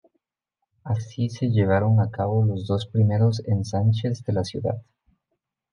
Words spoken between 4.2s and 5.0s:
de la ciudad.